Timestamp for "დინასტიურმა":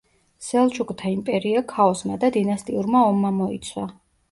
2.39-3.05